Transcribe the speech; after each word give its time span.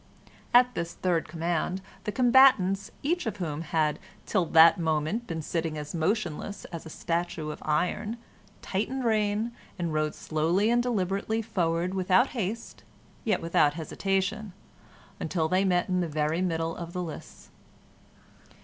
At 0.51 0.73
this 0.73 0.95
third 0.95 1.27
command 1.27 1.79
the 2.05 2.11
combatants, 2.11 2.89
each 3.03 3.27
of 3.27 3.37
whom 3.37 3.61
had 3.61 3.99
till 4.25 4.47
that 4.47 4.79
moment 4.79 5.27
been 5.27 5.43
sitting 5.43 5.77
as 5.77 5.93
motionless 5.93 6.65
as 6.71 6.87
a 6.87 6.89
statue 6.89 7.51
of 7.51 7.61
iron, 7.61 8.17
tightened 8.63 9.05
rein, 9.05 9.51
and 9.77 9.93
rode 9.93 10.15
slowly 10.15 10.71
and 10.71 10.81
deliberately 10.81 11.43
forward 11.43 11.93
without 11.93 12.29
haste, 12.29 12.83
yet 13.25 13.43
without 13.43 13.75
hesitation, 13.75 14.53
until 15.19 15.47
they 15.47 15.63
met 15.63 15.87
in 15.87 15.99
the 15.99 16.07
very 16.09 16.41
middle 16.41 16.75
of 16.75 16.93
the 16.93 17.03
lists. 17.03 17.51